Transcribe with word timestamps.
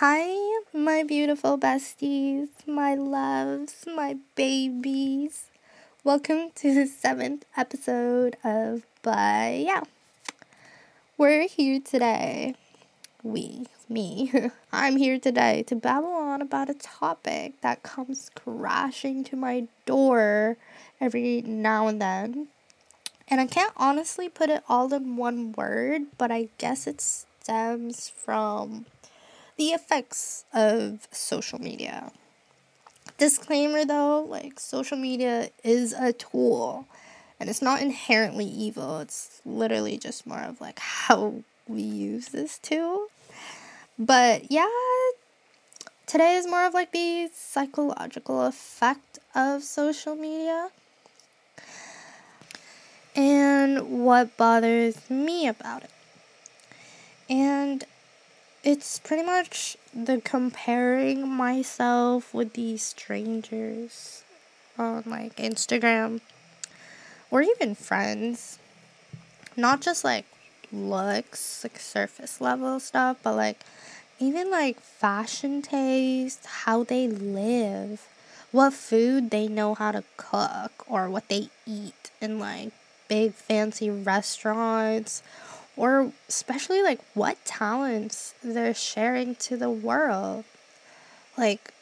Hi, 0.00 0.62
my 0.72 1.02
beautiful 1.02 1.58
besties, 1.58 2.48
my 2.66 2.94
loves, 2.94 3.84
my 3.86 4.16
babies. 4.34 5.50
Welcome 6.02 6.52
to 6.54 6.72
the 6.72 6.86
seventh 6.86 7.44
episode 7.54 8.38
of 8.42 8.86
But 9.02 9.58
Yeah. 9.58 9.82
We're 11.18 11.46
here 11.46 11.80
today. 11.80 12.54
We, 13.22 13.66
me, 13.90 14.32
I'm 14.72 14.96
here 14.96 15.18
today 15.18 15.64
to 15.64 15.76
babble 15.76 16.08
on 16.08 16.40
about 16.40 16.70
a 16.70 16.74
topic 16.80 17.60
that 17.60 17.82
comes 17.82 18.30
crashing 18.34 19.22
to 19.24 19.36
my 19.36 19.68
door 19.84 20.56
every 20.98 21.42
now 21.42 21.88
and 21.88 22.00
then. 22.00 22.48
And 23.28 23.38
I 23.38 23.46
can't 23.46 23.74
honestly 23.76 24.30
put 24.30 24.48
it 24.48 24.64
all 24.66 24.94
in 24.94 25.18
one 25.18 25.52
word, 25.52 26.04
but 26.16 26.32
I 26.32 26.48
guess 26.56 26.86
it 26.86 27.02
stems 27.02 28.08
from 28.08 28.86
the 29.60 29.72
effects 29.72 30.46
of 30.54 31.06
social 31.12 31.60
media. 31.60 32.10
Disclaimer 33.18 33.84
though, 33.84 34.22
like 34.22 34.58
social 34.58 34.96
media 34.96 35.50
is 35.62 35.92
a 35.92 36.14
tool 36.14 36.86
and 37.38 37.50
it's 37.50 37.60
not 37.60 37.82
inherently 37.82 38.46
evil. 38.46 39.00
It's 39.00 39.42
literally 39.44 39.98
just 39.98 40.26
more 40.26 40.40
of 40.40 40.62
like 40.62 40.78
how 40.78 41.44
we 41.68 41.82
use 41.82 42.28
this 42.28 42.58
tool. 42.58 43.08
But 43.98 44.50
yeah, 44.50 44.66
today 46.06 46.36
is 46.36 46.46
more 46.46 46.64
of 46.64 46.72
like 46.72 46.92
the 46.92 47.28
psychological 47.34 48.46
effect 48.46 49.18
of 49.34 49.62
social 49.62 50.16
media. 50.16 50.70
And 53.14 54.06
what 54.06 54.38
bothers 54.38 55.10
me 55.10 55.46
about 55.46 55.82
it. 55.82 55.90
And 57.28 57.84
it's 58.62 58.98
pretty 58.98 59.22
much 59.22 59.76
the 59.94 60.20
comparing 60.22 61.26
myself 61.28 62.34
with 62.34 62.52
these 62.52 62.82
strangers 62.82 64.22
on 64.78 65.02
like 65.06 65.36
Instagram 65.36 66.20
or 67.30 67.42
even 67.42 67.74
friends. 67.74 68.58
Not 69.56 69.80
just 69.80 70.04
like 70.04 70.26
looks, 70.72 71.64
like 71.64 71.78
surface 71.78 72.40
level 72.40 72.78
stuff, 72.80 73.16
but 73.22 73.34
like 73.34 73.60
even 74.18 74.50
like 74.50 74.78
fashion 74.80 75.62
taste, 75.62 76.44
how 76.44 76.84
they 76.84 77.08
live, 77.08 78.06
what 78.52 78.74
food 78.74 79.30
they 79.30 79.48
know 79.48 79.74
how 79.74 79.92
to 79.92 80.04
cook, 80.16 80.84
or 80.86 81.08
what 81.08 81.28
they 81.28 81.48
eat 81.66 82.10
in 82.20 82.38
like 82.38 82.72
big 83.08 83.32
fancy 83.32 83.90
restaurants 83.90 85.22
or 85.76 86.12
especially 86.28 86.82
like 86.82 87.00
what 87.14 87.42
talents 87.44 88.34
they're 88.42 88.74
sharing 88.74 89.34
to 89.36 89.56
the 89.56 89.70
world. 89.70 90.44
Like 91.36 91.72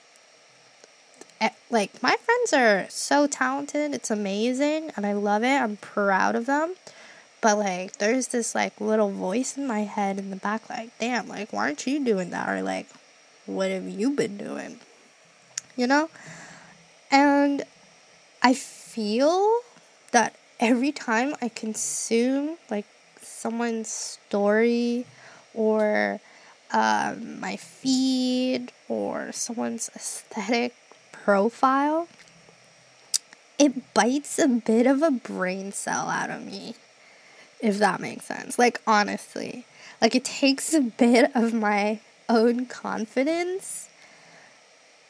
like 1.70 2.02
my 2.02 2.16
friends 2.16 2.52
are 2.52 2.86
so 2.88 3.26
talented, 3.26 3.94
it's 3.94 4.10
amazing 4.10 4.90
and 4.96 5.04
I 5.04 5.12
love 5.12 5.42
it. 5.44 5.60
I'm 5.60 5.76
proud 5.76 6.34
of 6.34 6.46
them. 6.46 6.74
But 7.40 7.58
like 7.58 7.98
there's 7.98 8.28
this 8.28 8.54
like 8.54 8.80
little 8.80 9.10
voice 9.10 9.56
in 9.56 9.66
my 9.66 9.80
head 9.80 10.18
in 10.18 10.30
the 10.30 10.36
back 10.36 10.68
like, 10.68 10.90
"Damn, 10.98 11.28
like 11.28 11.52
why 11.52 11.66
aren't 11.66 11.86
you 11.86 12.04
doing 12.04 12.30
that?" 12.30 12.48
or 12.48 12.62
like, 12.62 12.88
"What 13.46 13.70
have 13.70 13.88
you 13.88 14.10
been 14.10 14.36
doing?" 14.36 14.80
You 15.76 15.86
know? 15.86 16.10
And 17.10 17.62
I 18.42 18.54
feel 18.54 19.60
that 20.10 20.34
every 20.58 20.90
time 20.90 21.34
I 21.40 21.48
consume 21.48 22.56
like 22.70 22.86
someone's 23.38 23.88
story 23.88 25.06
or 25.54 26.20
um, 26.72 27.40
my 27.40 27.56
feed 27.56 28.72
or 28.88 29.32
someone's 29.32 29.90
aesthetic 29.94 30.74
profile, 31.12 32.08
it 33.58 33.94
bites 33.94 34.38
a 34.38 34.48
bit 34.48 34.86
of 34.86 35.02
a 35.02 35.10
brain 35.10 35.72
cell 35.72 36.08
out 36.08 36.30
of 36.30 36.44
me, 36.44 36.74
if 37.60 37.78
that 37.78 38.00
makes 38.00 38.26
sense. 38.26 38.58
Like, 38.58 38.80
honestly, 38.86 39.64
like 40.00 40.14
it 40.14 40.24
takes 40.24 40.74
a 40.74 40.80
bit 40.80 41.30
of 41.34 41.52
my 41.52 42.00
own 42.28 42.66
confidence 42.66 43.88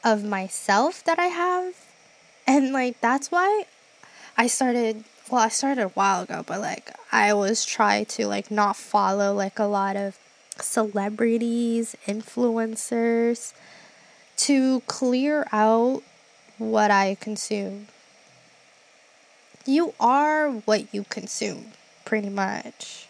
of 0.05 0.25
myself 0.25 1.03
that 1.05 1.19
I 1.19 1.27
have. 1.27 1.75
And, 2.47 2.73
like, 2.73 3.01
that's 3.01 3.31
why 3.31 3.65
I 4.37 4.47
started 4.47 5.05
well, 5.31 5.43
I 5.43 5.49
started 5.49 5.83
a 5.83 5.89
while 5.89 6.23
ago, 6.23 6.45
but 6.47 6.61
like 6.61 6.91
I 7.13 7.31
always 7.31 7.65
try 7.65 8.05
to 8.05 8.27
like 8.27 8.51
not 8.51 8.77
follow 8.77 9.35
like 9.35 9.59
a 9.59 9.65
lot 9.65 9.97
of 9.97 10.19
celebrities, 10.61 11.97
influencers 12.07 13.53
to 14.39 14.81
clear 14.87 15.47
out 15.53 16.03
what 16.59 16.91
I 16.91 17.17
consume. 17.21 17.89
You 19.67 19.95
are 20.01 20.51
what 20.51 20.93
you 20.95 21.05
consume, 21.05 21.73
pretty 22.05 22.31
much. 22.31 23.07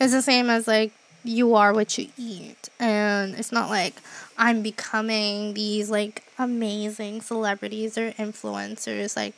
It's 0.00 0.12
the 0.12 0.22
same 0.22 0.50
as 0.50 0.66
like 0.66 0.92
you 1.26 1.54
are 1.54 1.72
what 1.72 1.96
you 1.98 2.08
eat. 2.16 2.68
And 2.78 3.34
it's 3.34 3.52
not 3.52 3.70
like 3.70 3.94
I'm 4.38 4.62
becoming 4.62 5.54
these 5.54 5.90
like 5.90 6.24
amazing 6.38 7.20
celebrities 7.20 7.96
or 7.98 8.12
influencers. 8.12 9.16
Like, 9.16 9.34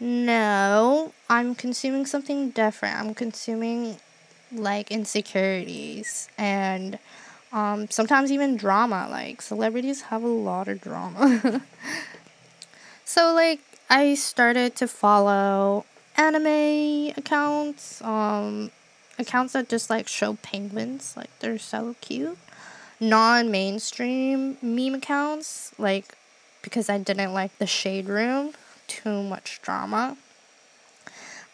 no, 0.00 1.12
I'm 1.28 1.54
consuming 1.54 2.06
something 2.06 2.50
different. 2.50 2.98
I'm 2.98 3.14
consuming 3.14 3.98
like 4.50 4.90
insecurities 4.90 6.28
and 6.38 6.98
um, 7.52 7.90
sometimes 7.90 8.32
even 8.32 8.56
drama. 8.56 9.08
Like 9.10 9.42
celebrities 9.42 10.02
have 10.02 10.22
a 10.22 10.28
lot 10.28 10.68
of 10.68 10.80
drama. 10.80 11.62
so 13.04 13.34
like 13.34 13.60
I 13.90 14.14
started 14.14 14.74
to 14.76 14.88
follow 14.88 15.84
anime 16.16 17.12
accounts, 17.18 18.00
um, 18.00 18.70
accounts 19.18 19.52
that 19.52 19.68
just 19.68 19.90
like 19.90 20.08
show 20.08 20.34
penguins, 20.42 21.14
like 21.14 21.30
they're 21.40 21.58
so 21.58 21.94
cute. 22.00 22.38
Non 23.00 23.50
mainstream 23.50 24.56
meme 24.62 24.94
accounts, 24.94 25.72
like 25.78 26.16
because 26.62 26.88
I 26.88 26.96
didn't 26.98 27.34
like 27.34 27.56
the 27.58 27.66
shade 27.66 28.06
room 28.06 28.52
too 28.90 29.22
much 29.22 29.60
drama. 29.62 30.16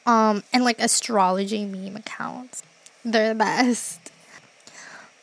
Um, 0.06 0.42
and 0.52 0.64
like 0.64 0.80
astrology 0.80 1.66
meme 1.66 1.96
accounts. 1.96 2.62
They're 3.04 3.34
the 3.34 3.38
best. 3.38 4.10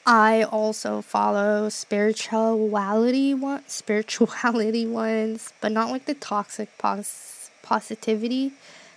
I 0.06 0.44
also 0.44 1.02
follow 1.02 1.70
spirituality 1.70 3.34
one 3.34 3.64
spirituality 3.68 4.86
ones, 5.04 5.54
but 5.60 5.72
not 5.72 5.90
like 5.90 6.06
the 6.06 6.14
toxic 6.14 6.78
pos- 6.78 7.50
positivity 7.64 8.52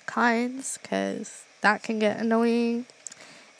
kinds, 0.06 0.78
cause 0.82 1.44
that 1.62 1.82
can 1.82 1.98
get 1.98 2.18
annoying. 2.18 2.86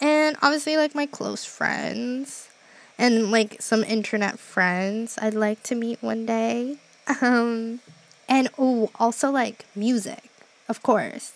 And 0.01 0.37
obviously, 0.43 0.77
like 0.77 0.95
my 0.95 1.07
close 1.07 1.45
friends, 1.45 2.49
and 2.99 3.31
like 3.31 3.63
some 3.63 3.85
internet 3.85 4.39
friends 4.39 5.19
I'd 5.23 5.35
like 5.35 5.63
to 5.65 5.75
meet 5.75 6.03
one 6.03 6.27
day. 6.27 6.77
Um, 7.23 7.79
and 8.29 8.49
oh, 8.59 8.91
also 8.99 9.31
like 9.31 9.65
music, 9.75 10.31
of 10.69 10.83
course. 10.83 11.33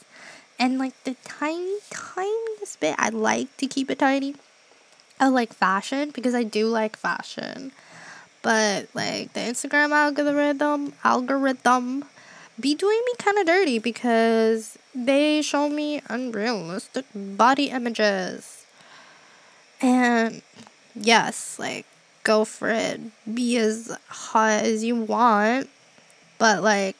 And 0.58 0.78
like 0.78 0.92
the 1.04 1.16
tiny, 1.24 1.78
tiniest 1.90 2.80
bit, 2.80 2.94
I 2.98 3.08
like 3.08 3.56
to 3.58 3.66
keep 3.66 3.90
it 3.90 3.98
tiny. 3.98 4.34
I 5.18 5.28
like 5.28 5.52
fashion 5.52 6.10
because 6.10 6.34
I 6.34 6.42
do 6.42 6.66
like 6.66 6.96
fashion. 6.96 7.72
But 8.42 8.88
like 8.94 9.32
the 9.32 9.40
Instagram 9.40 9.90
algorithm, 9.92 10.94
algorithm, 11.04 12.04
be 12.58 12.74
doing 12.74 13.00
me 13.06 13.12
kind 13.18 13.38
of 13.38 13.46
dirty 13.46 13.78
because 13.78 14.78
they 14.94 15.40
show 15.42 15.68
me 15.68 16.02
unrealistic 16.08 17.06
body 17.14 17.70
images. 17.70 18.64
And 19.80 20.42
yes, 20.94 21.58
like 21.58 21.86
go 22.22 22.44
for 22.44 22.68
it. 22.68 23.00
Be 23.32 23.56
as 23.56 23.96
hot 24.08 24.64
as 24.64 24.84
you 24.84 24.96
want 24.96 25.68
but 26.40 26.64
like 26.64 26.96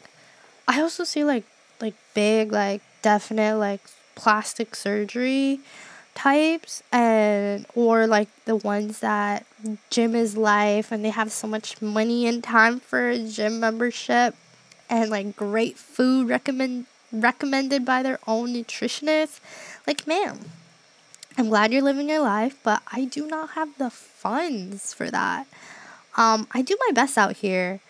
I 0.69 0.81
also 0.81 1.03
see 1.03 1.25
like 1.25 1.45
like 1.81 1.95
big 2.15 2.53
like 2.53 2.83
definite 3.03 3.57
like 3.57 3.81
plastic 4.15 4.77
surgery 4.77 5.59
types 6.15 6.83
and 6.93 7.67
or 7.75 8.07
like 8.07 8.29
the 8.45 8.55
ones 8.55 9.01
that 9.01 9.47
gym 9.89 10.15
is 10.15 10.37
life 10.37 10.93
and 10.93 11.05
they 11.05 11.11
have 11.11 11.33
so 11.33 11.49
much 11.49 11.81
money 11.81 12.27
and 12.27 12.45
time 12.45 12.79
for 12.79 13.09
a 13.09 13.19
gym 13.19 13.59
membership 13.59 14.37
and 14.91 15.11
like 15.11 15.35
great 15.35 15.79
food 15.79 16.29
recommend 16.29 16.85
recommended 17.11 17.85
by 17.85 18.03
their 18.05 18.21
own 18.29 18.55
nutritionist. 18.55 19.41
Like 19.87 20.07
ma'am 20.07 20.39
i'm 21.39 21.49
glad 21.49 21.73
you're 21.73 21.83
living 21.83 22.09
your 22.09 22.21
life 22.21 22.57
but 22.63 22.83
i 22.93 23.05
do 23.05 23.27
not 23.27 23.51
have 23.51 23.71
the 23.79 23.89
funds 23.91 24.93
for 24.93 25.11
that. 25.11 25.47
Um 26.17 26.47
i 26.53 26.61
do 26.61 26.77
my 26.87 26.93
best 26.93 27.17
out 27.17 27.37
here 27.37 27.81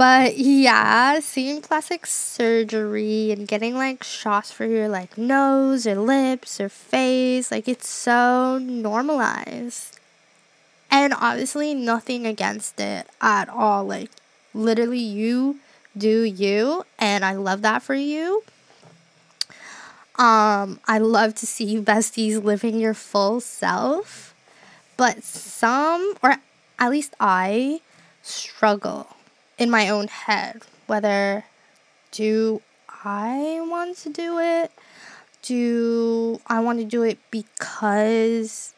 but 0.00 0.38
yeah, 0.38 1.20
seeing 1.20 1.60
plastic 1.60 2.06
surgery 2.06 3.32
and 3.32 3.46
getting 3.46 3.74
like 3.74 4.02
shots 4.02 4.50
for 4.50 4.64
your 4.64 4.88
like 4.88 5.18
nose 5.18 5.86
or 5.86 5.94
lips 5.94 6.58
or 6.58 6.70
face, 6.70 7.50
like 7.50 7.68
it's 7.68 7.86
so 7.86 8.56
normalized. 8.56 10.00
And 10.90 11.12
obviously, 11.12 11.74
nothing 11.74 12.26
against 12.26 12.80
it 12.80 13.08
at 13.20 13.50
all. 13.50 13.84
Like, 13.84 14.10
literally, 14.54 15.00
you 15.00 15.60
do 15.94 16.22
you, 16.22 16.86
and 16.98 17.22
I 17.22 17.34
love 17.34 17.60
that 17.60 17.82
for 17.82 17.94
you. 17.94 18.42
Um, 20.18 20.80
I 20.88 20.96
love 20.96 21.34
to 21.34 21.46
see 21.46 21.66
you 21.66 21.82
besties 21.82 22.42
living 22.42 22.80
your 22.80 22.94
full 22.94 23.42
self. 23.42 24.34
But 24.96 25.24
some, 25.24 26.14
or 26.22 26.36
at 26.78 26.90
least 26.90 27.14
I, 27.20 27.82
struggle 28.22 29.06
in 29.60 29.70
my 29.70 29.88
own 29.88 30.08
head 30.08 30.62
whether 30.86 31.44
do 32.10 32.60
I 33.04 33.60
want 33.62 33.96
to 33.98 34.08
do 34.08 34.38
it? 34.40 34.72
Do 35.42 36.40
I 36.48 36.58
want 36.58 36.80
to 36.80 36.84
do 36.84 37.04
it 37.04 37.18
because 37.30 38.74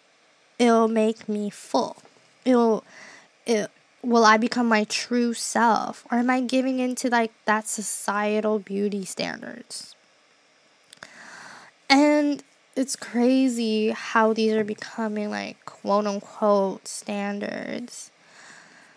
it'll 0.58 0.88
make 0.88 1.28
me 1.28 1.48
full? 1.48 1.96
It'll 2.44 2.84
it 3.46 3.70
will 4.02 4.24
I 4.24 4.36
become 4.36 4.68
my 4.68 4.84
true 4.84 5.32
self 5.32 6.04
or 6.10 6.18
am 6.18 6.28
I 6.28 6.40
giving 6.42 6.80
into 6.80 7.08
like 7.08 7.32
that 7.46 7.66
societal 7.66 8.58
beauty 8.58 9.04
standards? 9.04 9.94
And 11.88 12.42
it's 12.76 12.96
crazy 12.96 13.90
how 13.90 14.32
these 14.32 14.52
are 14.52 14.64
becoming 14.64 15.30
like 15.30 15.64
quote 15.64 16.06
unquote 16.06 16.86
standards. 16.86 18.10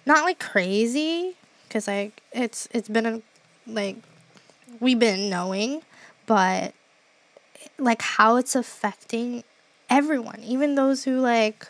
Not 0.06 0.24
like 0.24 0.40
crazy 0.40 1.36
cuz 1.70 1.88
like 1.88 2.22
it's 2.32 2.68
it's 2.72 2.90
been 2.90 3.06
a 3.06 3.22
like 3.68 3.98
we've 4.80 5.00
been 5.00 5.30
knowing, 5.30 5.82
but 6.26 6.74
like 7.78 8.02
how 8.02 8.38
it's 8.38 8.56
affecting 8.56 9.44
everyone, 9.90 10.42
even 10.44 10.76
those 10.76 11.04
who 11.04 11.20
like 11.20 11.68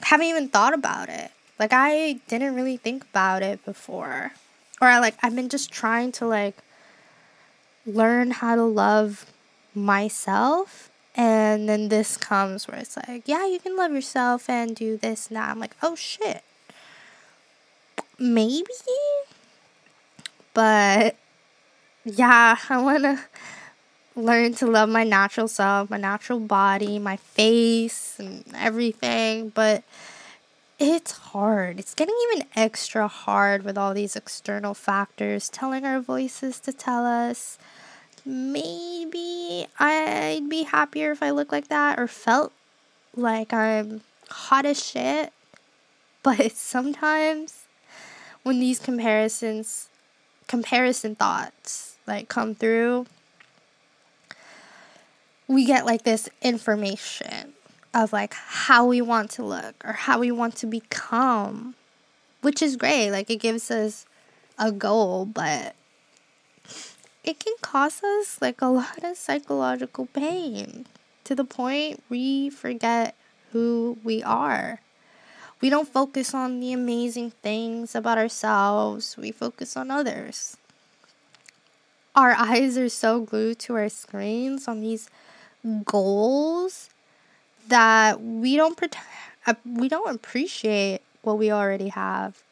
haven't 0.00 0.26
even 0.26 0.48
thought 0.48 0.74
about 0.74 1.08
it. 1.08 1.30
Like 1.58 1.72
I 1.72 2.20
didn't 2.28 2.54
really 2.54 2.76
think 2.76 3.04
about 3.04 3.42
it 3.42 3.64
before. 3.64 4.32
Or 4.80 4.88
I 4.88 4.98
like 4.98 5.16
I've 5.22 5.34
been 5.34 5.48
just 5.48 5.70
trying 5.70 6.12
to 6.12 6.26
like 6.26 6.56
learn 7.86 8.30
how 8.30 8.54
to 8.54 8.64
love 8.64 9.26
myself 9.74 10.90
and 11.18 11.68
then 11.68 11.88
this 11.88 12.16
comes 12.16 12.68
where 12.68 12.78
it's 12.78 12.96
like, 12.96 13.26
yeah, 13.26 13.44
you 13.44 13.58
can 13.58 13.76
love 13.76 13.92
yourself 13.92 14.48
and 14.48 14.76
do 14.76 14.96
this 14.96 15.32
now. 15.32 15.50
I'm 15.50 15.58
like, 15.58 15.74
oh 15.82 15.96
shit. 15.96 16.44
Maybe 18.18 18.64
but 20.58 21.14
yeah, 22.04 22.56
I 22.68 22.82
want 22.82 23.04
to 23.04 23.20
learn 24.16 24.54
to 24.54 24.66
love 24.66 24.88
my 24.88 25.04
natural 25.04 25.46
self, 25.46 25.88
my 25.88 25.98
natural 25.98 26.40
body, 26.40 26.98
my 26.98 27.16
face, 27.16 28.16
and 28.18 28.44
everything. 28.56 29.50
But 29.50 29.84
it's 30.80 31.12
hard. 31.12 31.78
It's 31.78 31.94
getting 31.94 32.16
even 32.32 32.48
extra 32.56 33.06
hard 33.06 33.62
with 33.62 33.78
all 33.78 33.94
these 33.94 34.16
external 34.16 34.74
factors 34.74 35.48
telling 35.48 35.84
our 35.84 36.00
voices 36.00 36.58
to 36.60 36.72
tell 36.72 37.06
us 37.06 37.56
maybe 38.26 39.68
I'd 39.78 40.48
be 40.48 40.64
happier 40.64 41.12
if 41.12 41.22
I 41.22 41.30
looked 41.30 41.52
like 41.52 41.68
that 41.68 42.00
or 42.00 42.08
felt 42.08 42.52
like 43.14 43.52
I'm 43.52 44.00
hot 44.28 44.66
as 44.66 44.84
shit. 44.84 45.32
But 46.24 46.50
sometimes 46.56 47.67
when 48.48 48.60
these 48.60 48.78
comparisons 48.78 49.90
comparison 50.46 51.14
thoughts 51.14 51.96
like 52.06 52.30
come 52.30 52.54
through, 52.54 53.04
we 55.46 55.66
get 55.66 55.84
like 55.84 56.04
this 56.04 56.30
information 56.40 57.52
of 57.92 58.10
like 58.10 58.32
how 58.32 58.86
we 58.86 59.02
want 59.02 59.30
to 59.30 59.44
look 59.44 59.74
or 59.84 59.92
how 59.92 60.18
we 60.18 60.30
want 60.30 60.56
to 60.56 60.66
become, 60.66 61.74
which 62.40 62.62
is 62.62 62.76
great. 62.76 63.10
Like 63.10 63.28
it 63.28 63.36
gives 63.36 63.70
us 63.70 64.06
a 64.58 64.72
goal, 64.72 65.26
but 65.26 65.74
it 67.22 67.38
can 67.38 67.52
cause 67.60 68.02
us 68.02 68.40
like 68.40 68.62
a 68.62 68.68
lot 68.68 69.04
of 69.04 69.18
psychological 69.18 70.06
pain 70.06 70.86
to 71.24 71.34
the 71.34 71.44
point 71.44 72.02
we 72.08 72.48
forget 72.48 73.14
who 73.52 73.98
we 74.02 74.22
are. 74.22 74.80
We 75.60 75.70
don't 75.70 75.88
focus 75.88 76.34
on 76.34 76.60
the 76.60 76.72
amazing 76.72 77.32
things 77.42 77.94
about 77.94 78.18
ourselves, 78.18 79.16
we 79.16 79.32
focus 79.32 79.76
on 79.76 79.90
others. 79.90 80.56
Our 82.14 82.32
eyes 82.32 82.78
are 82.78 82.88
so 82.88 83.20
glued 83.20 83.58
to 83.60 83.74
our 83.74 83.88
screens 83.88 84.68
on 84.68 84.80
these 84.80 85.10
goals 85.84 86.90
that 87.66 88.20
we 88.20 88.56
don't 88.56 88.76
pre- 88.76 88.88
uh, 89.46 89.54
we 89.64 89.88
don't 89.88 90.14
appreciate 90.14 91.00
what 91.22 91.38
we 91.38 91.50
already 91.50 91.88
have. 91.88 92.42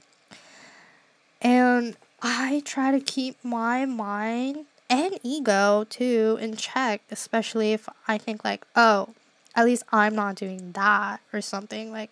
And 1.40 1.96
I 2.22 2.62
try 2.64 2.90
to 2.90 3.00
keep 3.00 3.36
my 3.44 3.84
mind 3.86 4.66
and 4.88 5.18
ego 5.22 5.84
too 5.88 6.38
in 6.40 6.56
check, 6.56 7.02
especially 7.10 7.72
if 7.72 7.88
I 8.08 8.18
think 8.18 8.44
like, 8.44 8.66
oh, 8.74 9.10
at 9.54 9.64
least 9.64 9.84
I'm 9.92 10.14
not 10.14 10.36
doing 10.36 10.72
that 10.72 11.20
or 11.32 11.40
something 11.40 11.90
like 11.90 12.10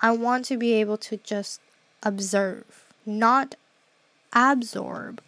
I 0.00 0.12
want 0.12 0.44
to 0.46 0.56
be 0.56 0.74
able 0.74 0.96
to 0.98 1.16
just 1.18 1.60
observe, 2.02 2.84
not 3.04 3.56
absorb. 4.32 5.20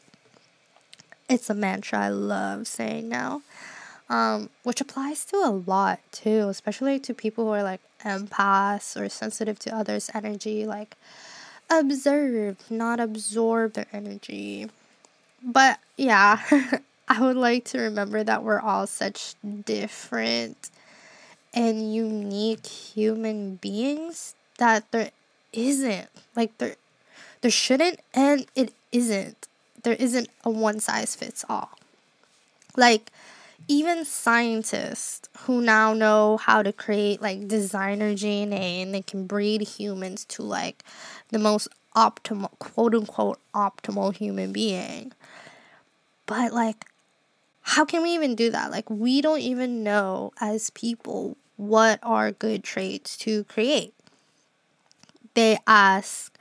It's 1.28 1.50
a 1.50 1.54
mantra 1.54 2.00
I 2.00 2.08
love 2.08 2.66
saying 2.66 3.08
now, 3.08 3.42
um, 4.08 4.50
which 4.62 4.80
applies 4.80 5.24
to 5.26 5.36
a 5.36 5.50
lot 5.50 6.00
too, 6.12 6.48
especially 6.48 6.98
to 7.00 7.14
people 7.14 7.44
who 7.44 7.50
are 7.50 7.62
like 7.62 7.80
empaths 8.04 9.00
or 9.00 9.08
sensitive 9.08 9.58
to 9.60 9.74
others' 9.74 10.10
energy. 10.14 10.66
Like, 10.66 10.96
observe, 11.68 12.58
not 12.70 13.00
absorb 13.00 13.74
their 13.74 13.86
energy. 13.92 14.68
But 15.42 15.78
yeah, 15.96 16.40
I 17.08 17.20
would 17.20 17.36
like 17.36 17.64
to 17.66 17.80
remember 17.80 18.22
that 18.22 18.42
we're 18.42 18.60
all 18.60 18.86
such 18.86 19.34
different 19.64 20.70
and 21.52 21.92
unique 21.92 22.66
human 22.66 23.56
beings 23.56 24.34
that 24.60 24.90
there 24.92 25.10
isn't 25.52 26.08
like 26.36 26.56
there 26.58 26.76
there 27.40 27.50
shouldn't 27.50 27.98
and 28.14 28.46
it 28.54 28.72
isn't 28.92 29.48
there 29.82 29.94
isn't 29.94 30.28
a 30.44 30.50
one 30.50 30.78
size 30.78 31.16
fits 31.16 31.44
all 31.48 31.70
like 32.76 33.10
even 33.68 34.04
scientists 34.04 35.28
who 35.40 35.60
now 35.60 35.92
know 35.92 36.36
how 36.36 36.62
to 36.62 36.72
create 36.72 37.22
like 37.22 37.48
designer 37.48 38.12
DNA 38.14 38.82
and 38.82 38.94
they 38.94 39.02
can 39.02 39.26
breed 39.26 39.62
humans 39.62 40.24
to 40.26 40.42
like 40.42 40.82
the 41.30 41.38
most 41.38 41.68
optimal 41.96 42.50
quote 42.58 42.94
unquote 42.94 43.38
optimal 43.54 44.14
human 44.14 44.52
being. 44.52 45.12
But 46.26 46.52
like 46.52 46.86
how 47.62 47.84
can 47.84 48.02
we 48.02 48.10
even 48.10 48.34
do 48.34 48.50
that? 48.50 48.70
Like 48.70 48.88
we 48.90 49.20
don't 49.20 49.40
even 49.40 49.82
know 49.82 50.32
as 50.40 50.70
people 50.70 51.36
what 51.56 52.00
are 52.02 52.32
good 52.32 52.64
traits 52.64 53.16
to 53.18 53.44
create 53.44 53.94
they 55.34 55.58
ask 55.66 56.36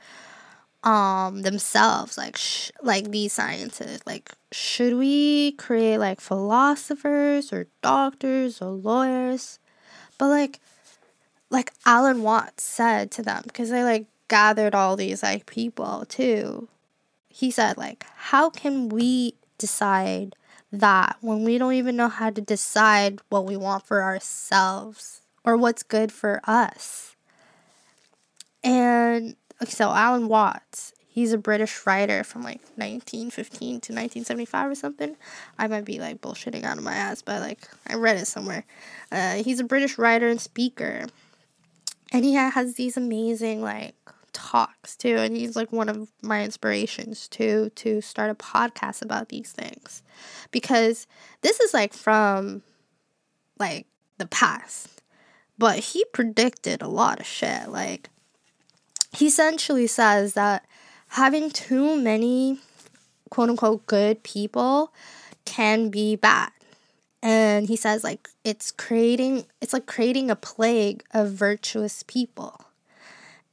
um 0.82 1.42
themselves 1.42 2.16
like 2.16 2.36
sh- 2.36 2.70
like 2.82 3.10
these 3.10 3.34
scientists 3.34 4.00
like 4.06 4.30
should 4.50 4.94
we 4.94 5.52
create 5.52 5.98
like 5.98 6.20
philosophers 6.20 7.52
or 7.52 7.66
doctors 7.82 8.62
or 8.62 8.70
lawyers? 8.70 9.58
But 10.18 10.28
like 10.28 10.60
like 11.50 11.72
alan 11.84 12.22
watts 12.22 12.64
said 12.64 13.10
to 13.10 13.22
them 13.22 13.42
because 13.44 13.70
they 13.70 13.84
like 13.84 14.06
gathered 14.28 14.74
all 14.74 14.96
these 14.96 15.22
like 15.22 15.46
people 15.46 16.06
too. 16.08 16.68
He 17.28 17.50
said 17.50 17.76
like 17.76 18.06
how 18.16 18.48
can 18.48 18.88
we 18.88 19.34
decide 19.58 20.34
that 20.72 21.16
when 21.20 21.44
we 21.44 21.58
don't 21.58 21.74
even 21.74 21.96
know 21.96 22.08
how 22.08 22.30
to 22.30 22.40
decide 22.40 23.20
what 23.28 23.44
we 23.44 23.56
want 23.56 23.86
for 23.86 24.02
ourselves 24.02 25.20
or 25.44 25.56
what's 25.56 25.82
good 25.82 26.12
for 26.12 26.40
us 26.44 27.16
and 28.62 29.36
okay, 29.62 29.70
so 29.70 29.90
Alan 29.90 30.28
Watts, 30.28 30.92
he's 31.06 31.32
a 31.32 31.38
British 31.38 31.86
writer 31.86 32.24
from 32.24 32.42
like 32.42 32.60
1915 32.76 33.58
to 33.58 33.74
1975 33.92 34.70
or 34.70 34.74
something. 34.74 35.16
I 35.58 35.66
might 35.66 35.84
be 35.84 35.98
like 35.98 36.20
bullshitting 36.20 36.64
out 36.64 36.78
of 36.78 36.84
my 36.84 36.94
ass, 36.94 37.22
but 37.22 37.40
like 37.40 37.68
I 37.86 37.94
read 37.94 38.16
it 38.16 38.26
somewhere. 38.26 38.64
Uh, 39.10 39.34
he's 39.34 39.60
a 39.60 39.64
British 39.64 39.98
writer 39.98 40.28
and 40.28 40.40
speaker, 40.40 41.06
and 42.12 42.24
he 42.24 42.34
has 42.34 42.74
these 42.74 42.96
amazing 42.96 43.62
like 43.62 43.94
talks 44.32 44.96
too. 44.96 45.16
And 45.16 45.36
he's 45.36 45.56
like 45.56 45.72
one 45.72 45.88
of 45.88 46.10
my 46.22 46.44
inspirations 46.44 47.28
too 47.28 47.70
to 47.76 48.00
start 48.00 48.30
a 48.30 48.34
podcast 48.34 49.02
about 49.02 49.28
these 49.28 49.52
things 49.52 50.02
because 50.50 51.06
this 51.42 51.60
is 51.60 51.74
like 51.74 51.92
from 51.92 52.62
like 53.58 53.86
the 54.18 54.26
past, 54.26 55.02
but 55.58 55.78
he 55.78 56.04
predicted 56.12 56.82
a 56.82 56.88
lot 56.88 57.20
of 57.20 57.26
shit 57.26 57.68
like 57.68 58.08
he 59.12 59.26
essentially 59.26 59.86
says 59.86 60.34
that 60.34 60.64
having 61.08 61.50
too 61.50 62.00
many 62.00 62.58
quote 63.30 63.48
unquote 63.50 63.86
good 63.86 64.22
people 64.22 64.92
can 65.44 65.88
be 65.88 66.16
bad. 66.16 66.50
And 67.22 67.66
he 67.66 67.76
says 67.76 68.04
like 68.04 68.28
it's 68.44 68.70
creating 68.70 69.44
it's 69.60 69.72
like 69.72 69.86
creating 69.86 70.30
a 70.30 70.36
plague 70.36 71.04
of 71.12 71.32
virtuous 71.32 72.02
people. 72.04 72.64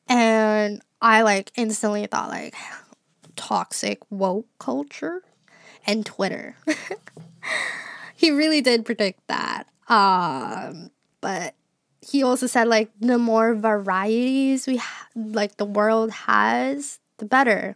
And 0.08 0.82
I 1.02 1.22
like 1.22 1.52
instantly 1.56 2.06
thought 2.08 2.30
like 2.30 2.56
toxic 3.36 4.00
woke 4.10 4.48
culture 4.60 5.22
and 5.86 6.06
Twitter. 6.06 6.56
he 8.16 8.32
really 8.32 8.62
did 8.62 8.86
predict 8.86 9.26
that. 9.28 9.66
Um, 9.90 10.92
but 11.22 11.56
he 12.10 12.24
also 12.24 12.48
said 12.48 12.68
like 12.68 12.90
the 13.00 13.18
more 13.18 13.54
varieties 13.54 14.68
we 14.68 14.78
ha- 14.78 15.08
like 15.16 15.58
the 15.58 15.66
world 15.66 16.12
has, 16.12 17.00
the 17.18 17.26
better. 17.26 17.76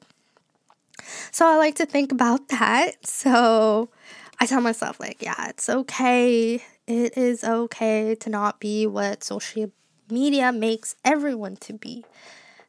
So 1.31 1.47
I 1.47 1.57
like 1.57 1.75
to 1.75 1.85
think 1.85 2.11
about 2.11 2.47
that. 2.50 3.05
So 3.05 3.89
I 4.39 4.45
tell 4.45 4.61
myself 4.61 5.00
like, 5.00 5.21
yeah, 5.21 5.50
it's 5.50 5.69
okay. 5.69 6.55
It 6.88 7.17
is 7.17 7.43
okay 7.43 8.15
to 8.15 8.29
not 8.29 8.59
be 8.59 8.88
what 8.88 9.23
social 9.23 9.71
media 10.09 10.51
makes 10.51 10.95
everyone 11.03 11.57
to 11.57 11.73
be. 11.73 12.05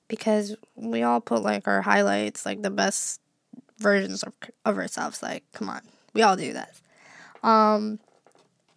Because 0.08 0.56
we 0.74 1.02
all 1.02 1.20
put 1.20 1.42
like 1.42 1.66
our 1.66 1.82
highlights, 1.82 2.44
like 2.44 2.62
the 2.62 2.70
best 2.70 3.20
versions 3.78 4.22
of, 4.22 4.34
of 4.64 4.76
ourselves. 4.76 5.22
Like, 5.22 5.44
come 5.52 5.68
on. 5.70 5.80
We 6.12 6.22
all 6.22 6.36
do 6.36 6.52
that. 6.52 6.74
Um 7.42 7.98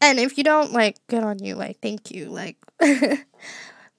and 0.05 0.19
if 0.19 0.37
you 0.37 0.43
don't 0.43 0.71
like 0.71 0.97
good 1.07 1.23
on 1.23 1.39
you, 1.43 1.55
like 1.55 1.79
thank 1.81 2.11
you. 2.11 2.29
Like 2.29 2.57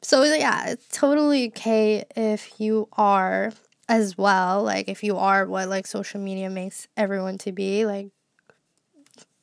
so 0.03 0.23
yeah, 0.23 0.69
it's 0.69 0.89
totally 0.93 1.49
okay 1.49 2.05
if 2.17 2.61
you 2.61 2.89
are 2.93 3.53
as 3.89 4.17
well. 4.17 4.63
Like 4.63 4.89
if 4.89 5.03
you 5.03 5.17
are 5.17 5.47
what 5.47 5.69
like 5.69 5.87
social 5.87 6.21
media 6.21 6.51
makes 6.51 6.89
everyone 6.97 7.39
to 7.39 7.53
be, 7.53 7.87
like 7.87 8.09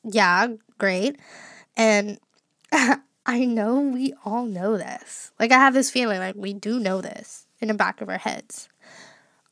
yeah, 0.04 0.48
great. 0.78 1.18
And 1.76 2.18
I 3.26 3.44
know 3.44 3.80
we 3.80 4.14
all 4.24 4.44
know 4.44 4.76
this. 4.76 5.32
Like 5.40 5.50
I 5.52 5.58
have 5.58 5.74
this 5.74 5.90
feeling 5.90 6.18
like 6.18 6.34
we 6.36 6.52
do 6.52 6.78
know 6.78 7.00
this 7.00 7.46
in 7.60 7.68
the 7.68 7.74
back 7.74 8.00
of 8.00 8.08
our 8.08 8.18
heads. 8.18 8.68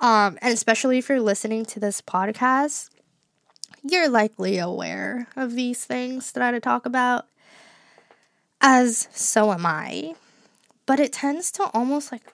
Um, 0.01 0.37
and 0.43 0.53
especially 0.53 0.99
if 0.99 1.09
you're 1.09 1.21
listening 1.21 1.65
to 1.67 1.81
this 1.81 2.03
podcast, 2.03 2.91
you're 3.83 4.09
likely 4.09 4.59
aware 4.59 5.29
of 5.37 5.55
these 5.55 5.85
things 5.85 6.33
that 6.33 6.55
I 6.55 6.59
talk 6.59 6.87
about, 6.87 7.27
as 8.61 9.09
so 9.13 9.53
am 9.53 9.67
I. 9.67 10.15
But 10.87 11.01
it 11.01 11.13
tends 11.13 11.51
to 11.53 11.71
almost 11.73 12.13
like 12.13 12.33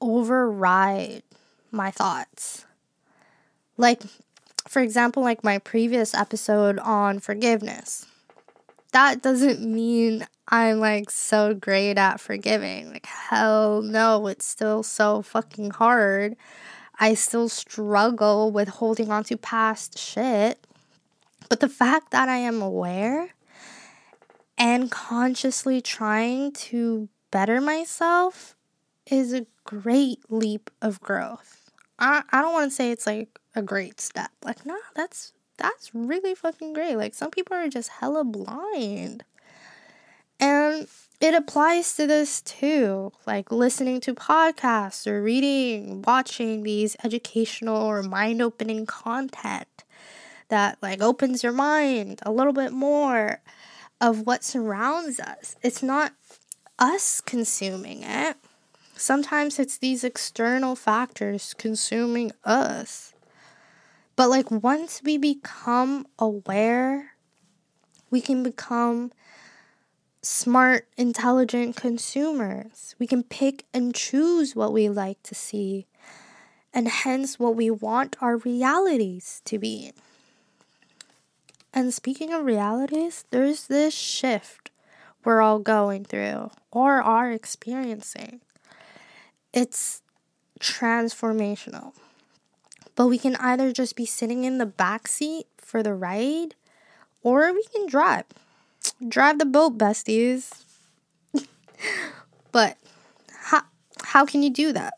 override 0.00 1.22
my 1.70 1.90
thoughts. 1.90 2.66
Like, 3.76 4.02
for 4.68 4.80
example, 4.80 5.22
like 5.22 5.44
my 5.44 5.58
previous 5.58 6.14
episode 6.14 6.78
on 6.80 7.20
forgiveness. 7.20 8.06
That 8.92 9.22
doesn't 9.22 9.60
mean 9.60 10.26
I'm 10.48 10.78
like 10.78 11.10
so 11.10 11.54
great 11.54 11.98
at 11.98 12.20
forgiving. 12.20 12.92
Like, 12.92 13.06
hell 13.06 13.82
no, 13.82 14.26
it's 14.26 14.46
still 14.46 14.82
so 14.82 15.22
fucking 15.22 15.70
hard. 15.70 16.36
I 16.98 17.14
still 17.14 17.48
struggle 17.48 18.50
with 18.50 18.68
holding 18.68 19.10
on 19.10 19.24
to 19.24 19.36
past 19.36 19.98
shit. 19.98 20.65
But 21.48 21.60
the 21.60 21.68
fact 21.68 22.10
that 22.10 22.28
I 22.28 22.36
am 22.36 22.60
aware 22.60 23.30
and 24.58 24.90
consciously 24.90 25.80
trying 25.80 26.52
to 26.52 27.08
better 27.30 27.60
myself 27.60 28.56
is 29.06 29.32
a 29.32 29.46
great 29.64 30.20
leap 30.30 30.70
of 30.82 31.00
growth. 31.00 31.70
I, 31.98 32.22
I 32.30 32.42
don't 32.42 32.52
want 32.52 32.70
to 32.70 32.74
say 32.74 32.90
it's 32.90 33.06
like 33.06 33.38
a 33.54 33.62
great 33.62 34.00
step. 34.00 34.30
Like, 34.44 34.64
nah, 34.66 34.74
that's 34.94 35.32
that's 35.56 35.94
really 35.94 36.34
fucking 36.34 36.74
great. 36.74 36.96
Like 36.96 37.14
some 37.14 37.30
people 37.30 37.56
are 37.56 37.68
just 37.68 37.88
hella 37.88 38.24
blind. 38.24 39.24
And 40.38 40.86
it 41.18 41.32
applies 41.32 41.94
to 41.96 42.06
this 42.06 42.42
too, 42.42 43.10
like 43.26 43.50
listening 43.50 44.00
to 44.02 44.14
podcasts 44.14 45.06
or 45.06 45.22
reading, 45.22 46.02
watching 46.06 46.62
these 46.62 46.94
educational 47.02 47.76
or 47.76 48.02
mind 48.02 48.42
opening 48.42 48.84
content 48.84 49.75
that 50.48 50.78
like 50.82 51.02
opens 51.02 51.42
your 51.42 51.52
mind 51.52 52.20
a 52.24 52.30
little 52.30 52.52
bit 52.52 52.72
more 52.72 53.40
of 54.00 54.26
what 54.26 54.44
surrounds 54.44 55.18
us. 55.20 55.56
It's 55.62 55.82
not 55.82 56.12
us 56.78 57.20
consuming 57.20 58.02
it. 58.02 58.36
Sometimes 58.96 59.58
it's 59.58 59.78
these 59.78 60.04
external 60.04 60.74
factors 60.74 61.54
consuming 61.54 62.32
us. 62.44 63.14
But 64.14 64.30
like 64.30 64.50
once 64.50 65.02
we 65.04 65.18
become 65.18 66.06
aware, 66.18 67.12
we 68.10 68.20
can 68.20 68.42
become 68.42 69.12
smart, 70.22 70.88
intelligent 70.96 71.76
consumers. 71.76 72.94
We 72.98 73.06
can 73.06 73.22
pick 73.22 73.66
and 73.74 73.94
choose 73.94 74.56
what 74.56 74.72
we 74.72 74.88
like 74.88 75.22
to 75.24 75.34
see, 75.34 75.86
and 76.72 76.88
hence 76.88 77.38
what 77.38 77.54
we 77.54 77.70
want 77.70 78.16
our 78.20 78.38
realities 78.38 79.42
to 79.44 79.58
be. 79.58 79.92
And 81.76 81.92
speaking 81.92 82.32
of 82.32 82.46
realities, 82.46 83.26
there's 83.30 83.66
this 83.66 83.92
shift 83.92 84.70
we're 85.26 85.42
all 85.42 85.58
going 85.58 86.06
through 86.06 86.50
or 86.72 87.02
are 87.02 87.30
experiencing. 87.30 88.40
It's 89.52 90.00
transformational. 90.58 91.92
But 92.94 93.08
we 93.08 93.18
can 93.18 93.36
either 93.36 93.72
just 93.72 93.94
be 93.94 94.06
sitting 94.06 94.44
in 94.44 94.56
the 94.56 94.64
back 94.64 95.06
seat 95.06 95.48
for 95.58 95.82
the 95.82 95.92
ride 95.92 96.54
or 97.22 97.52
we 97.52 97.64
can 97.64 97.86
drive 97.86 98.24
drive 99.06 99.38
the 99.38 99.44
boat, 99.44 99.76
besties. 99.76 100.64
but 102.52 102.78
how, 103.30 103.64
how 104.02 104.24
can 104.24 104.42
you 104.42 104.48
do 104.48 104.72
that? 104.72 104.94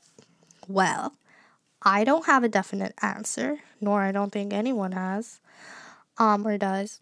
Well, 0.69 1.15
I 1.83 2.05
don't 2.05 2.27
have 2.27 2.45
a 2.45 2.49
definite 2.49 2.95
answer, 3.03 3.59
nor 3.81 4.03
I 4.03 4.13
don't 4.13 4.31
think 4.31 4.53
anyone 4.53 4.93
has, 4.93 5.41
um, 6.19 6.47
or 6.47 6.59
does. 6.59 7.01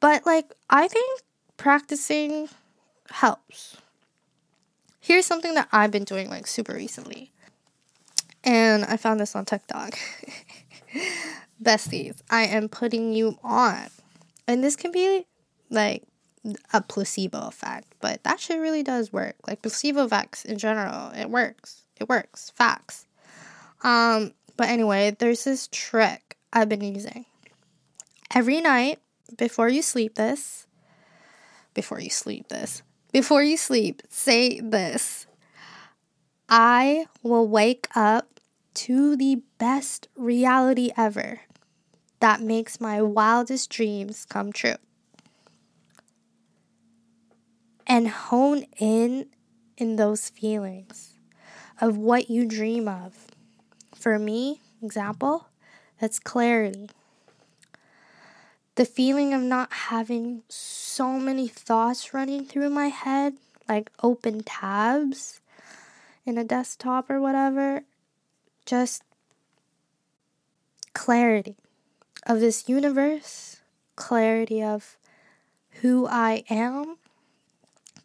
But 0.00 0.24
like, 0.26 0.52
I 0.70 0.88
think 0.88 1.22
practicing 1.56 2.48
helps. 3.10 3.76
Here's 5.00 5.26
something 5.26 5.54
that 5.54 5.68
I've 5.72 5.90
been 5.90 6.04
doing 6.04 6.30
like 6.30 6.46
super 6.46 6.74
recently, 6.74 7.32
and 8.44 8.84
I 8.84 8.96
found 8.96 9.20
this 9.20 9.34
on 9.34 9.44
TikTok. 9.44 9.98
Besties, 11.62 12.20
I 12.30 12.42
am 12.42 12.68
putting 12.68 13.12
you 13.12 13.38
on, 13.42 13.88
and 14.46 14.62
this 14.62 14.76
can 14.76 14.92
be 14.92 15.26
like 15.70 16.04
a 16.72 16.80
placebo 16.80 17.46
effect, 17.48 17.86
but 18.00 18.22
that 18.24 18.40
shit 18.40 18.60
really 18.60 18.82
does 18.82 19.12
work. 19.12 19.36
Like 19.46 19.62
placebo 19.62 20.04
effects 20.04 20.44
in 20.44 20.58
general, 20.58 21.10
it 21.16 21.30
works. 21.30 21.82
It 22.00 22.08
works. 22.08 22.50
Facts. 22.50 23.06
Um, 23.84 24.32
but 24.56 24.68
anyway, 24.68 25.16
there's 25.18 25.44
this 25.44 25.68
trick 25.70 26.36
I've 26.52 26.68
been 26.68 26.82
using. 26.82 27.26
Every 28.34 28.60
night 28.60 28.98
before 29.36 29.68
you 29.68 29.82
sleep 29.82 30.14
this, 30.14 30.66
before 31.74 32.00
you 32.00 32.10
sleep 32.10 32.48
this, 32.48 32.82
before 33.12 33.42
you 33.42 33.56
sleep, 33.56 34.02
say 34.08 34.60
this. 34.60 35.26
I 36.48 37.06
will 37.22 37.46
wake 37.46 37.88
up 37.94 38.40
to 38.74 39.16
the 39.16 39.42
best 39.58 40.08
reality 40.16 40.90
ever 40.96 41.40
that 42.20 42.40
makes 42.40 42.80
my 42.80 43.02
wildest 43.02 43.70
dreams 43.70 44.24
come 44.24 44.52
true. 44.52 44.76
and 47.92 48.08
hone 48.08 48.64
in 48.78 49.26
in 49.76 49.96
those 49.96 50.30
feelings 50.30 51.18
of 51.80 51.96
what 51.96 52.30
you 52.30 52.46
dream 52.46 52.88
of. 52.88 53.26
For 53.94 54.18
me, 54.18 54.62
example, 54.82 55.48
that's 56.00 56.18
clarity. 56.18 56.88
The 58.74 58.84
feeling 58.86 59.34
of 59.34 59.42
not 59.42 59.72
having 59.72 60.42
so 60.48 61.18
many 61.18 61.46
thoughts 61.46 62.14
running 62.14 62.46
through 62.46 62.70
my 62.70 62.88
head, 62.88 63.34
like 63.68 63.90
open 64.02 64.42
tabs 64.42 65.40
in 66.24 66.38
a 66.38 66.44
desktop 66.44 67.10
or 67.10 67.20
whatever. 67.20 67.82
Just 68.64 69.02
clarity 70.94 71.56
of 72.26 72.40
this 72.40 72.68
universe, 72.68 73.60
clarity 73.96 74.62
of 74.62 74.96
who 75.82 76.06
I 76.06 76.44
am, 76.48 76.96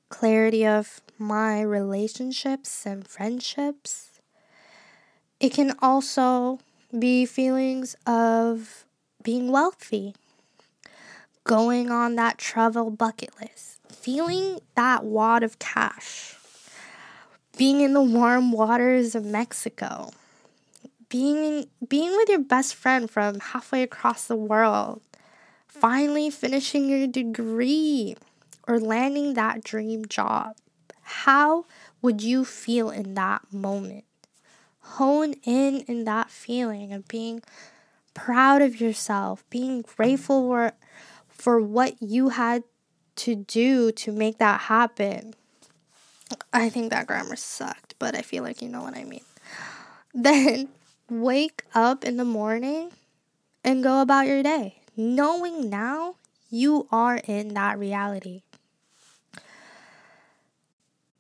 clarity 0.10 0.66
of 0.66 1.02
my 1.18 1.62
relationships 1.62 2.86
and 2.86 3.08
friendships. 3.08 4.20
It 5.40 5.54
can 5.54 5.76
also 5.82 6.60
be 6.98 7.26
feelings 7.26 7.96
of 8.06 8.86
being 9.24 9.52
wealthy, 9.52 10.16
going 11.48 11.90
on 11.90 12.16
that 12.16 12.38
travel 12.38 12.92
bucket 12.92 13.32
list, 13.42 13.80
feeling 13.90 14.60
that 14.76 15.06
wad 15.06 15.42
of 15.42 15.58
cash, 15.58 16.36
being 17.58 17.82
in 17.82 17.94
the 17.94 18.02
warm 18.02 18.52
waters 18.52 19.16
of 19.16 19.26
Mexico, 19.26 20.12
being 21.10 21.68
being 21.88 22.12
with 22.12 22.30
your 22.30 22.40
best 22.40 22.76
friend 22.76 23.10
from 23.10 23.40
halfway 23.40 23.82
across 23.82 24.28
the 24.28 24.36
world, 24.36 25.02
finally 25.68 26.30
finishing 26.30 26.90
your 26.90 27.08
degree 27.08 28.16
or 28.68 28.80
landing 28.80 29.34
that 29.34 29.64
dream 29.64 30.06
job, 30.06 30.56
how 31.02 31.66
would 32.02 32.22
you 32.22 32.44
feel 32.44 32.90
in 32.90 33.14
that 33.14 33.42
moment? 33.52 34.04
hone 34.92 35.34
in 35.44 35.82
in 35.82 36.06
that 36.06 36.30
feeling 36.30 36.94
of 36.94 37.08
being 37.08 37.42
proud 38.14 38.62
of 38.62 38.80
yourself, 38.80 39.44
being 39.50 39.82
grateful 39.82 40.48
for 40.48 40.72
for 41.38 41.62
what 41.62 42.02
you 42.02 42.30
had 42.30 42.64
to 43.18 43.36
do 43.36 43.92
to 43.92 44.12
make 44.12 44.38
that 44.38 44.62
happen. 44.62 45.34
I 46.52 46.70
think 46.70 46.90
that 46.90 47.08
grammar 47.08 47.36
sucked, 47.36 47.96
but 48.00 48.16
I 48.16 48.22
feel 48.22 48.44
like 48.44 48.62
you 48.62 48.70
know 48.70 48.82
what 48.82 48.96
I 48.96 49.04
mean. 49.04 49.22
Then 50.14 50.70
wake 51.10 51.64
up 51.76 52.04
in 52.04 52.18
the 52.18 52.26
morning 52.26 52.92
and 53.64 53.84
go 53.84 54.02
about 54.02 54.26
your 54.28 54.42
day, 54.42 54.82
knowing 54.96 55.70
now 55.70 56.16
you 56.50 56.88
are 56.92 57.18
in 57.28 57.54
that 57.54 57.78
reality. 57.78 58.42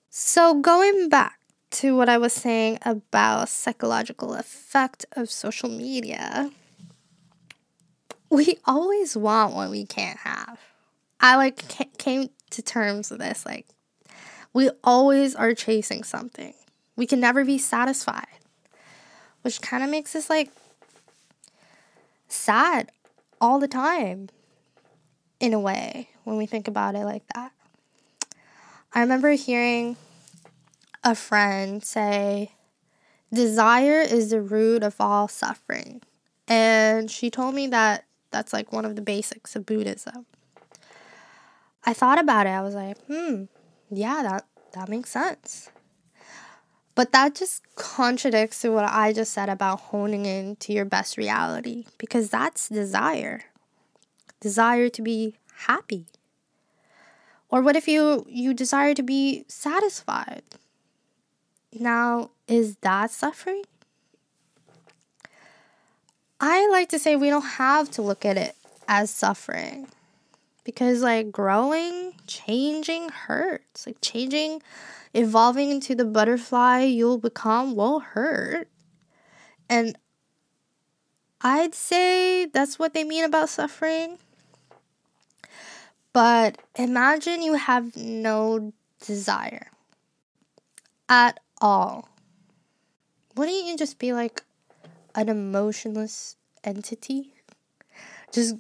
So, 0.10 0.56
going 0.56 1.10
back 1.10 1.38
to 1.72 1.96
what 1.96 2.10
I 2.10 2.18
was 2.18 2.34
saying 2.34 2.80
about 2.84 3.50
psychological 3.50 4.34
effect 4.34 5.06
of 5.12 5.30
social 5.30 5.70
media, 5.70 6.50
we 8.30 8.58
always 8.66 9.16
want 9.16 9.54
what 9.54 9.70
we 9.70 9.86
can't 9.86 10.20
have. 10.20 10.60
I 11.20 11.36
like 11.36 11.98
came 11.98 12.30
to 12.52 12.62
terms 12.62 13.10
with 13.10 13.20
this 13.20 13.46
like 13.46 13.66
we 14.54 14.70
always 14.84 15.36
are 15.36 15.54
chasing 15.54 16.04
something. 16.04 16.54
We 16.96 17.06
can 17.06 17.20
never 17.20 17.46
be 17.46 17.58
satisfied. 17.58 18.26
Which 19.44 19.62
kind 19.62 19.84
of 19.84 19.90
makes 19.90 20.16
us 20.16 20.30
like 20.30 20.52
sad 22.28 22.92
all 23.40 23.60
the 23.60 23.68
time 23.68 24.30
in 25.40 25.54
a 25.54 25.60
way 25.60 26.10
when 26.24 26.38
we 26.38 26.46
think 26.46 26.68
about 26.68 26.96
it 26.96 27.06
like 27.06 27.24
that. 27.36 27.52
I 28.94 29.02
remember 29.02 29.32
hearing 29.32 29.96
a 31.04 31.14
friend 31.14 31.84
say, 31.84 32.52
Desire 33.32 34.02
is 34.02 34.32
the 34.32 34.42
root 34.42 34.84
of 34.84 34.96
all 35.00 35.28
suffering. 35.28 36.02
And 36.48 37.12
she 37.12 37.30
told 37.30 37.54
me 37.54 37.68
that 37.68 38.07
that's 38.32 38.54
like 38.54 38.72
one 38.72 38.86
of 38.86 38.96
the 38.96 39.02
basics 39.02 39.56
of 39.56 39.66
Buddhism. 39.66 40.26
I 41.86 41.94
thought 41.94 42.20
about 42.20 42.48
it. 42.48 42.52
I 42.52 42.62
was 42.62 42.76
like, 42.76 42.98
hmm, 43.06 43.46
yeah, 43.90 44.24
that, 44.24 44.46
that 44.74 44.90
makes 44.90 45.12
sense. 45.12 45.70
But 46.96 47.12
that 47.12 47.36
just 47.36 47.62
contradicts 47.76 48.62
to 48.62 48.72
what 48.72 48.84
I 48.86 49.14
just 49.14 49.32
said 49.32 49.50
about 49.50 49.80
honing 49.80 50.26
in 50.26 50.56
to 50.58 50.74
your 50.74 50.84
best 50.84 51.16
reality 51.16 51.86
because 52.00 52.30
that's 52.30 52.70
desire. 52.70 53.44
Desire 54.42 54.90
to 54.90 55.02
be 55.02 55.36
happy. 55.68 56.08
Or 57.50 57.62
what 57.62 57.76
if 57.76 57.88
you 57.88 58.26
you 58.28 58.54
desire 58.54 58.94
to 58.96 59.04
be 59.04 59.46
satisfied? 59.48 60.44
Now, 61.72 62.32
is 62.48 62.78
that 62.78 63.12
suffering? 63.12 63.64
I 66.40 66.68
like 66.68 66.90
to 66.90 67.00
say 67.00 67.16
we 67.16 67.30
don't 67.30 67.42
have 67.42 67.90
to 67.92 68.02
look 68.02 68.24
at 68.24 68.38
it 68.38 68.56
as 68.88 69.10
suffering 69.10 69.88
because 70.64 71.02
like 71.02 71.32
growing, 71.32 72.14
changing 72.28 73.10
hurts. 73.10 73.88
Like 73.88 73.98
changing 74.02 74.62
evolving 75.14 75.72
into 75.72 75.96
the 75.96 76.06
butterfly 76.06 76.82
you'll 76.82 77.18
become 77.18 77.76
will 77.76 78.02
hurt. 78.02 78.68
And 79.70 79.98
I'd 81.42 81.74
say 81.74 82.46
that's 82.46 82.78
what 82.78 82.94
they 82.94 83.04
mean 83.04 83.24
about 83.24 83.50
suffering. 83.50 84.18
But 86.14 86.60
imagine 86.76 87.42
you 87.42 87.56
have 87.56 87.96
no 87.96 88.74
desire 89.06 89.68
at 91.10 91.40
all. 91.62 92.10
Wouldn't 93.36 93.66
you 93.66 93.78
just 93.78 94.00
be 94.00 94.14
like 94.14 94.44
an 95.18 95.28
emotionless 95.28 96.38
entity? 96.64 97.34
Just 98.32 98.56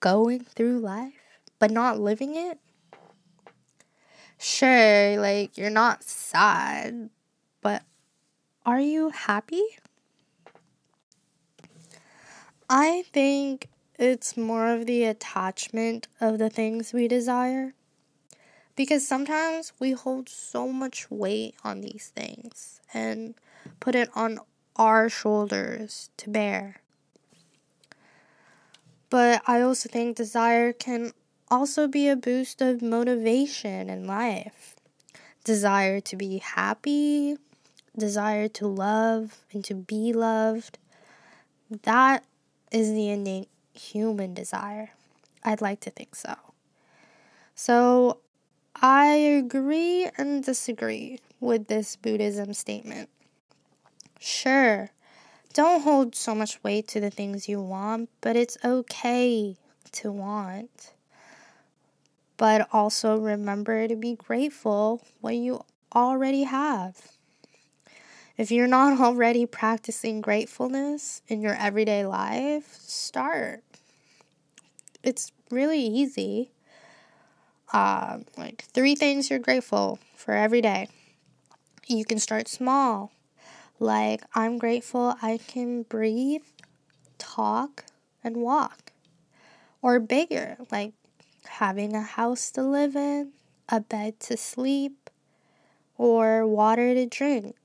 going 0.00 0.40
through 0.40 0.80
life, 0.80 1.38
but 1.60 1.70
not 1.70 2.00
living 2.00 2.34
it? 2.34 2.58
sure, 4.40 5.20
like 5.20 5.56
you're 5.56 5.70
not 5.70 6.02
sad, 6.02 7.10
but 7.60 7.82
are 8.64 8.80
you 8.80 9.10
happy? 9.10 9.62
I 12.68 13.04
think 13.12 13.68
it's 13.98 14.36
more 14.36 14.68
of 14.68 14.86
the 14.86 15.04
attachment 15.04 16.08
of 16.20 16.38
the 16.38 16.48
things 16.48 16.92
we 16.92 17.06
desire. 17.06 17.74
Because 18.76 19.06
sometimes 19.06 19.74
we 19.78 19.92
hold 19.92 20.28
so 20.28 20.72
much 20.72 21.10
weight 21.10 21.54
on 21.62 21.82
these 21.82 22.10
things 22.14 22.80
and 22.94 23.34
put 23.78 23.94
it 23.94 24.08
on 24.14 24.38
our 24.76 25.08
shoulders 25.08 26.10
to 26.16 26.30
bear. 26.30 26.76
But 29.10 29.42
I 29.46 29.60
also 29.60 29.88
think 29.88 30.16
desire 30.16 30.72
can 30.72 31.12
also 31.50 31.88
be 31.88 32.08
a 32.08 32.16
boost 32.16 32.62
of 32.62 32.80
motivation 32.80 33.90
in 33.90 34.06
life. 34.06 34.76
Desire 35.42 36.00
to 36.00 36.16
be 36.16 36.38
happy, 36.38 37.36
desire 37.98 38.48
to 38.48 38.66
love 38.66 39.38
and 39.52 39.64
to 39.64 39.74
be 39.74 40.12
loved. 40.12 40.78
That 41.82 42.24
is 42.70 42.90
the 42.90 43.08
innate 43.08 43.48
human 43.72 44.34
desire. 44.34 44.90
I'd 45.42 45.60
like 45.60 45.80
to 45.80 45.90
think 45.90 46.14
so. 46.14 46.34
So 47.54 48.18
I 48.76 49.06
agree 49.06 50.08
and 50.16 50.44
disagree 50.44 51.18
with 51.40 51.66
this 51.66 51.96
Buddhism 51.96 52.54
statement. 52.54 53.08
Sure, 54.20 54.90
don't 55.52 55.82
hold 55.82 56.14
so 56.14 56.34
much 56.34 56.62
weight 56.62 56.86
to 56.88 57.00
the 57.00 57.10
things 57.10 57.48
you 57.48 57.60
want, 57.60 58.08
but 58.20 58.36
it's 58.36 58.56
okay 58.64 59.56
to 59.90 60.12
want 60.12 60.92
but 62.40 62.66
also 62.72 63.18
remember 63.18 63.86
to 63.86 63.94
be 63.94 64.14
grateful 64.14 65.02
what 65.20 65.34
you 65.34 65.62
already 65.94 66.44
have. 66.44 66.96
If 68.38 68.50
you're 68.50 68.66
not 68.66 68.98
already 69.02 69.44
practicing 69.44 70.22
gratefulness 70.22 71.20
in 71.28 71.42
your 71.42 71.54
everyday 71.54 72.06
life, 72.06 72.78
start. 72.80 73.62
It's 75.02 75.32
really 75.50 75.82
easy. 75.82 76.52
Uh, 77.74 78.20
like 78.38 78.64
three 78.72 78.94
things 78.94 79.28
you're 79.28 79.38
grateful 79.38 79.98
for 80.16 80.32
every 80.32 80.62
day. 80.62 80.88
You 81.86 82.06
can 82.06 82.18
start 82.18 82.48
small. 82.48 83.12
Like, 83.82 84.20
I'm 84.34 84.58
grateful 84.58 85.16
I 85.22 85.38
can 85.38 85.84
breathe, 85.84 86.44
talk, 87.16 87.86
and 88.22 88.36
walk. 88.36 88.92
Or 89.80 89.98
bigger, 89.98 90.58
like 90.70 90.92
having 91.46 91.96
a 91.96 92.02
house 92.02 92.50
to 92.50 92.62
live 92.62 92.94
in, 92.94 93.32
a 93.70 93.80
bed 93.80 94.20
to 94.20 94.36
sleep, 94.36 95.08
or 95.96 96.46
water 96.46 96.92
to 96.92 97.06
drink. 97.06 97.56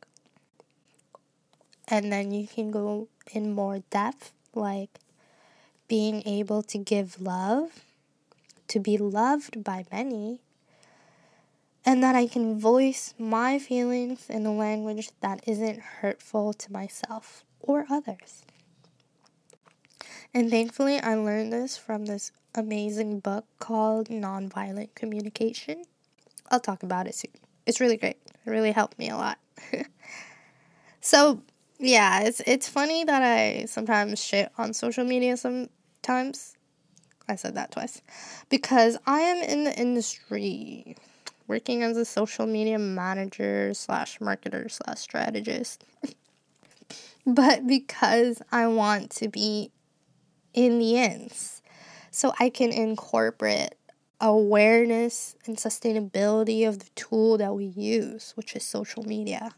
And 1.90 2.14
then 2.14 2.32
you 2.32 2.48
can 2.48 2.72
go 2.72 3.10
in 3.34 3.54
more 3.54 3.80
depth, 3.90 4.32
like 4.54 5.02
being 5.90 6.24
able 6.26 6.64
to 6.64 6.78
give 6.78 7.22
love, 7.22 7.84
to 8.70 8.80
be 8.80 8.98
loved 8.98 9.66
by 9.66 9.84
many, 9.92 10.40
and 11.86 12.02
that 12.02 12.16
I 12.16 12.28
can 12.28 12.60
voice 12.60 13.14
my 13.20 13.60
feelings 13.60 14.30
in 14.30 14.46
a 14.46 14.54
language 14.54 15.12
that 15.22 15.42
isn't 15.48 15.80
hurtful 15.80 16.54
to 16.54 16.72
myself 16.72 17.44
or 17.60 17.86
others. 17.90 18.44
And 20.34 20.50
thankfully, 20.50 21.00
I 21.00 21.16
learned 21.16 21.54
this 21.54 21.78
from 21.78 22.06
this 22.06 22.32
amazing 22.56 23.20
book 23.20 23.46
called 23.60 24.10
Nonviolent 24.10 24.96
Communication. 24.96 25.84
I'll 26.50 26.60
talk 26.60 26.84
about 26.84 27.08
it 27.08 27.16
soon. 27.16 27.32
It's 27.66 27.80
really 27.80 27.98
great. 27.98 28.18
It 28.46 28.50
really 28.50 28.72
helped 28.72 28.98
me 29.00 29.10
a 29.10 29.16
lot. 29.16 29.38
so, 31.02 31.42
yeah, 31.80 32.22
it's 32.22 32.42
it's 32.46 32.68
funny 32.68 33.04
that 33.04 33.22
I 33.22 33.66
sometimes 33.66 34.24
shit 34.24 34.52
on 34.58 34.74
social 34.74 35.06
media 35.06 35.38
sometimes. 35.38 36.58
I 37.28 37.36
said 37.36 37.56
that 37.56 37.72
twice. 37.72 38.02
Because 38.50 38.98
I 39.08 39.22
am 39.22 39.38
in 39.44 39.64
the 39.64 39.78
industry 39.80 40.96
working 41.48 41.84
as 41.84 41.98
a 41.98 42.06
social 42.06 42.46
media 42.46 42.80
manager 42.80 43.74
slash 43.74 44.20
marketer 44.20 44.70
slash 44.72 45.00
strategist. 45.00 45.84
but 47.26 47.68
because 47.68 48.42
I 48.52 48.68
want 48.68 49.12
to 49.12 49.28
be 49.28 49.72
in 50.54 50.80
the 50.80 50.98
ends 50.98 51.62
so 52.12 52.34
I 52.40 52.50
can 52.50 52.72
incorporate 52.72 53.76
awareness 54.22 55.36
and 55.46 55.58
sustainability 55.58 56.68
of 56.68 56.80
the 56.80 56.90
tool 56.96 57.38
that 57.38 57.54
we 57.54 57.66
use, 57.66 58.32
which 58.36 58.56
is 58.56 58.64
social 58.64 59.04
media. 59.04 59.52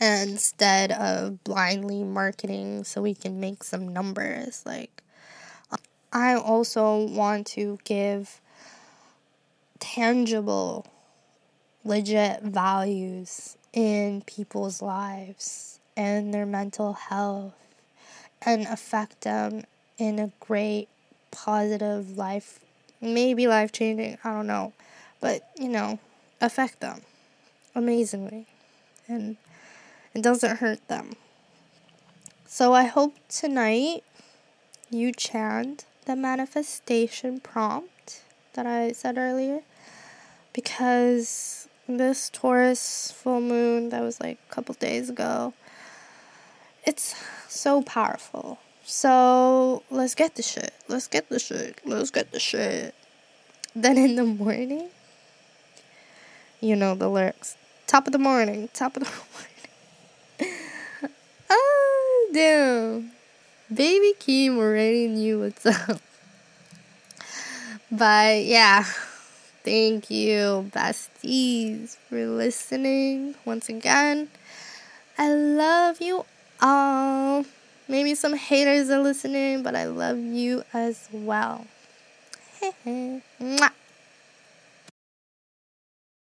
Instead 0.00 0.90
of 0.92 1.44
blindly 1.44 2.02
marketing 2.02 2.84
so 2.84 3.02
we 3.02 3.14
can 3.14 3.38
make 3.38 3.62
some 3.62 3.86
numbers. 3.88 4.62
Like, 4.66 5.02
I 6.12 6.34
also 6.34 7.06
want 7.06 7.46
to 7.48 7.78
give 7.84 8.40
tangible, 9.78 10.86
legit 11.84 12.42
values 12.42 13.56
in 13.72 14.22
people's 14.22 14.80
lives 14.80 15.80
and 15.96 16.32
their 16.32 16.46
mental 16.46 16.92
health 16.94 17.54
and 18.42 18.66
affect 18.66 19.22
them 19.22 19.64
in 19.98 20.18
a 20.18 20.30
great 20.40 20.88
positive 21.30 22.16
life 22.16 22.60
maybe 23.00 23.48
life 23.48 23.72
changing 23.72 24.16
i 24.22 24.32
don't 24.32 24.46
know 24.46 24.72
but 25.20 25.50
you 25.58 25.68
know 25.68 25.98
affect 26.40 26.78
them 26.80 27.00
amazingly 27.74 28.46
and 29.08 29.36
it 30.14 30.22
doesn't 30.22 30.58
hurt 30.58 30.86
them. 30.88 31.12
So 32.46 32.72
i 32.72 32.84
hope 32.84 33.14
tonight 33.28 34.04
you 34.90 35.12
chant 35.12 35.86
the 36.06 36.14
manifestation 36.14 37.40
prompt 37.40 37.90
that 38.54 38.66
i 38.66 38.92
said 38.92 39.18
earlier 39.18 39.60
because 40.52 41.68
this 41.86 42.30
taurus 42.30 43.12
full 43.12 43.40
moon 43.40 43.90
that 43.90 44.02
was 44.02 44.20
like 44.20 44.38
a 44.50 44.54
couple 44.54 44.74
days 44.74 45.10
ago 45.10 45.52
it's 46.84 47.14
so 47.48 47.82
powerful 47.82 48.58
so 48.86 49.82
let's 49.90 50.14
get 50.14 50.34
the 50.34 50.42
shit. 50.42 50.74
Let's 50.88 51.08
get 51.08 51.30
the 51.30 51.38
shit. 51.38 51.80
Let's 51.84 52.10
get 52.10 52.32
the 52.32 52.40
shit. 52.40 52.94
Then 53.74 53.96
in 53.96 54.16
the 54.16 54.24
morning, 54.24 54.88
you 56.60 56.76
know 56.76 56.94
the 56.94 57.08
lyrics. 57.08 57.56
Top 57.86 58.06
of 58.06 58.12
the 58.12 58.18
morning, 58.18 58.68
top 58.74 58.96
of 58.96 59.04
the 59.04 59.10
morning. 60.42 60.60
oh, 61.50 62.30
damn. 62.34 63.12
Baby 63.74 64.12
Keem 64.20 64.58
already 64.58 65.08
knew 65.08 65.40
what's 65.40 65.64
up. 65.64 66.00
But 67.96 68.44
yeah, 68.44 68.82
thank 69.62 70.10
you, 70.10 70.70
besties, 70.74 71.96
for 72.08 72.26
listening 72.26 73.36
once 73.44 73.68
again. 73.68 74.28
I 75.18 75.28
love 75.32 76.00
you 76.00 76.24
all. 76.60 77.44
Maybe 77.88 78.14
some 78.14 78.34
haters 78.34 78.90
are 78.90 79.00
listening, 79.00 79.62
but 79.62 79.76
I 79.76 79.86
love 79.86 80.18
you 80.18 80.64
as 80.72 81.08
well. 81.12 81.66
Mwah. 82.86 83.72